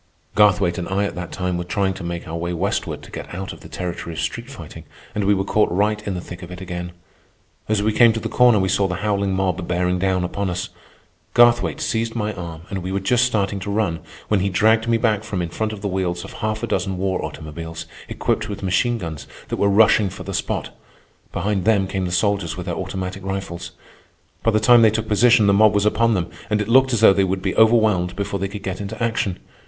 Garthwaite 0.33 0.79
and 0.79 0.89
I 0.89 1.03
at 1.05 1.13
that 1.13 1.31
time 1.31 1.59
were 1.59 1.63
trying 1.63 1.93
to 1.93 2.03
make 2.03 2.27
our 2.27 2.35
way 2.35 2.53
westward 2.53 3.03
to 3.03 3.11
get 3.11 3.35
out 3.35 3.53
of 3.53 3.59
the 3.59 3.69
territory 3.69 4.15
of 4.15 4.19
street 4.19 4.49
fighting, 4.49 4.83
and 5.13 5.25
we 5.25 5.35
were 5.35 5.43
caught 5.45 5.69
right 5.71 6.01
in 6.07 6.15
the 6.15 6.21
thick 6.21 6.41
of 6.41 6.49
it 6.49 6.59
again. 6.59 6.93
As 7.69 7.83
we 7.83 7.93
came 7.93 8.11
to 8.13 8.19
the 8.19 8.27
corner 8.27 8.57
we 8.57 8.67
saw 8.67 8.87
the 8.87 8.95
howling 9.05 9.35
mob 9.35 9.67
bearing 9.67 9.99
down 9.99 10.23
upon 10.23 10.49
us. 10.49 10.69
Garthwaite 11.35 11.81
seized 11.81 12.15
my 12.15 12.33
arm 12.33 12.63
and 12.71 12.79
we 12.81 12.91
were 12.91 12.99
just 12.99 13.25
starting 13.25 13.59
to 13.59 13.69
run, 13.69 13.99
when 14.27 14.39
he 14.39 14.49
dragged 14.49 14.87
me 14.87 14.97
back 14.97 15.23
from 15.23 15.39
in 15.39 15.49
front 15.49 15.71
of 15.71 15.81
the 15.83 15.87
wheels 15.87 16.23
of 16.23 16.33
half 16.41 16.63
a 16.63 16.67
dozen 16.67 16.97
war 16.97 17.23
automobiles, 17.23 17.85
equipped 18.09 18.49
with 18.49 18.63
machine 18.63 18.97
guns, 18.97 19.27
that 19.49 19.57
were 19.57 19.69
rushing 19.69 20.09
for 20.09 20.23
the 20.23 20.33
spot. 20.33 20.75
Behind 21.31 21.63
them 21.63 21.85
came 21.87 22.05
the 22.05 22.11
soldiers 22.11 22.57
with 22.57 22.65
their 22.65 22.73
automatic 22.75 23.23
rifles. 23.23 23.69
By 24.41 24.49
the 24.49 24.59
time 24.59 24.81
they 24.81 24.89
took 24.89 25.07
position, 25.07 25.45
the 25.45 25.53
mob 25.53 25.75
was 25.75 25.85
upon 25.85 26.15
them, 26.15 26.31
and 26.49 26.59
it 26.59 26.67
looked 26.69 26.91
as 26.91 27.01
though 27.01 27.13
they 27.13 27.23
would 27.23 27.43
be 27.43 27.55
overwhelmed 27.55 28.15
before 28.15 28.39
they 28.39 28.47
could 28.47 28.63
get 28.63 28.81
into 28.81 28.97
action. 29.03 29.37